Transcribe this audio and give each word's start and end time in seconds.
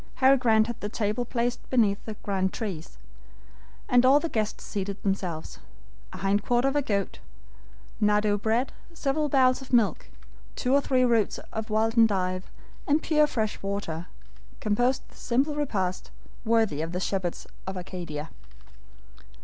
Harry 0.15 0.35
Grant 0.35 0.65
had 0.65 0.79
the 0.79 0.89
table 0.89 1.25
placed 1.25 1.69
beneath 1.69 2.03
the 2.05 2.15
grand 2.23 2.51
trees, 2.51 2.97
and 3.87 4.03
all 4.03 4.19
the 4.19 4.29
guests 4.29 4.63
seated 4.63 4.99
themselves. 5.03 5.59
A 6.11 6.17
hind 6.17 6.43
quarter 6.43 6.67
of 6.67 6.75
a 6.75 6.81
goat, 6.81 7.19
nardou 8.01 8.41
bread, 8.41 8.73
several 8.95 9.29
bowls 9.29 9.61
of 9.61 9.71
milk, 9.71 10.07
two 10.55 10.73
or 10.73 10.81
three 10.81 11.05
roots 11.05 11.37
of 11.53 11.69
wild 11.69 11.95
endive, 11.99 12.49
and 12.87 13.03
pure 13.03 13.27
fresh 13.27 13.61
water, 13.61 14.07
composed 14.59 15.07
the 15.09 15.15
simple 15.15 15.53
repast, 15.53 16.09
worthy 16.45 16.81
of 16.81 16.93
the 16.93 16.99
shepherds 16.99 17.45
of 17.67 17.77
Arcadia. 17.77 18.31